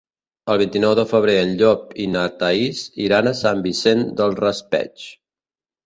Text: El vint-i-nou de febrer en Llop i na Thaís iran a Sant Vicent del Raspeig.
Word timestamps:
El 0.53 0.55
vint-i-nou 0.61 0.95
de 0.99 1.05
febrer 1.11 1.35
en 1.41 1.53
Llop 1.59 1.93
i 2.05 2.09
na 2.15 2.25
Thaís 2.41 2.83
iran 3.07 3.33
a 3.33 3.37
Sant 3.45 3.65
Vicent 3.71 4.05
del 4.23 4.39
Raspeig. 4.45 5.11